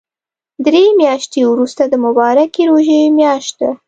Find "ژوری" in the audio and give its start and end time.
2.69-2.99